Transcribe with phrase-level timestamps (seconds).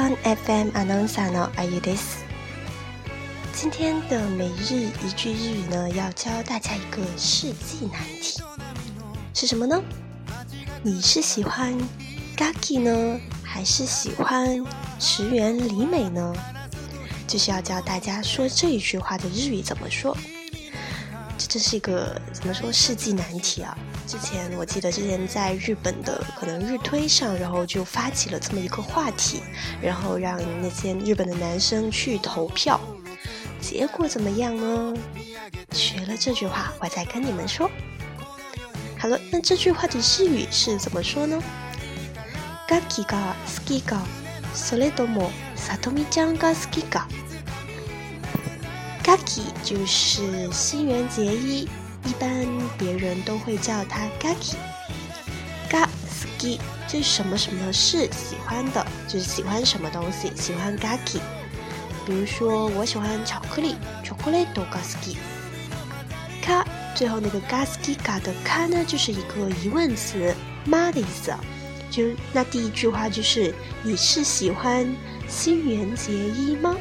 [0.00, 2.24] FM Announcer のあゆです。
[3.52, 8.42] 今天的每日一句日语呢，要教大家一个世纪难题，
[9.34, 9.82] 是什么呢？
[10.82, 11.74] 你是喜欢
[12.36, 14.64] Gaki 呢，还是喜欢
[14.98, 16.34] 石原里美呢？
[17.26, 20.16] 就是要教大家说这一句话的日语怎么说。
[21.36, 23.76] 这真是一个怎么说世纪难题啊！
[24.06, 29.42] 之前我记得之前在日本的可能日推上，然后就发起了这么一个话题，
[29.82, 32.80] 然后让那些日本的男生去投票，
[33.60, 34.94] 结果怎么样呢？
[35.72, 37.68] 学了这句话，我再跟你们说。
[38.98, 41.42] 好了，那这句话的日语是怎么说呢？
[42.68, 44.00] ガキが好きか、
[44.54, 47.08] それともさとみちゃんが好きか。
[49.02, 51.68] Gaki 就是新垣结衣。
[52.05, 52.45] 一般
[52.77, 54.55] 别人都会叫他 Gaki。
[55.69, 61.19] Ga ski 就什么什么是喜欢的，就是喜欢什么东西，喜欢 Gaki。
[62.05, 65.15] 比如说，我喜欢巧克力，chocolate ga ski。
[66.43, 71.33] Ka 最后那个 ga ski ga 的 Ka 呢，就是一个疑问词，妈的意思。
[71.89, 74.95] 就那第一句话就是你是喜欢
[75.27, 76.75] 新垣结衣吗？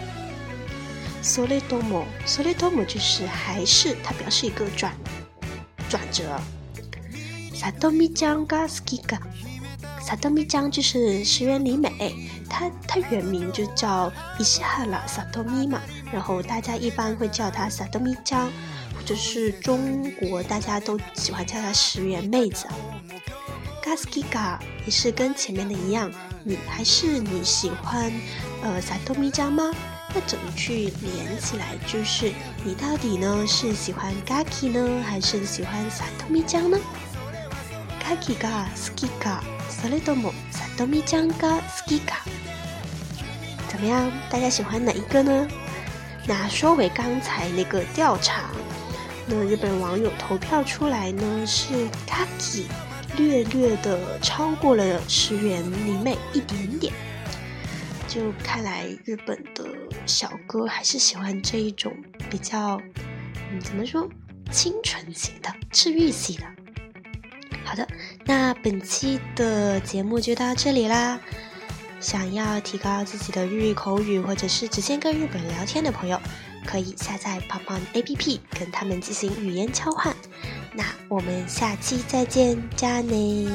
[1.22, 4.94] それとも，それとも就是还是，它表示一个转
[5.90, 6.40] 转折。
[7.54, 9.20] 萨多米江が好きか，
[10.02, 12.14] 萨多米江就是石原里美，
[12.48, 18.52] 她她原名就叫伊西哈拉萨多米嘛，然后大家一般会叫她萨多米江，
[18.96, 22.68] 或者是中国大家都喜欢叫她石原妹子。
[23.84, 26.12] ガスキガ也是跟前面的一样，
[26.44, 28.12] 你还是你喜欢
[28.62, 29.72] 呃萨多米江吗？
[30.14, 32.32] 那整句连起来就是，
[32.64, 36.80] 你到底呢是喜欢 Gaki 呢，还是喜欢 Satomi 酱呢？
[38.02, 42.16] Gaki ga ski ga，それとも Satomi 酱が ski ga？
[43.68, 44.10] 怎么样？
[44.30, 45.48] 大家喜欢哪一个呢？
[46.26, 48.50] 那说回刚才那个调查，
[49.28, 51.74] 那日本网友投票出来呢是
[52.08, 52.64] Gaki，
[53.18, 56.94] 略略的超过了石原里美一点点。
[58.08, 59.66] 就看来日本的
[60.07, 61.95] 小哥还是喜欢这一种
[62.31, 62.81] 比较，
[63.51, 64.09] 嗯，怎么说，
[64.51, 66.45] 清纯型的、治愈系的。
[67.65, 67.87] 好的，
[68.25, 71.21] 那本期的节目就到这里啦。
[72.01, 76.19] 想要提高自己的日语口语，或者是直接跟日本人聊天的朋友，
[76.67, 80.17] 可以下载胖胖 APP，跟他们进行语言交换。
[80.73, 83.47] 那我们下期再见，加内。